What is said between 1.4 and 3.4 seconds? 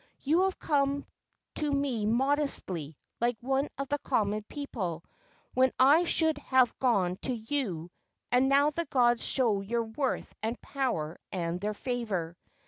to me modestly, like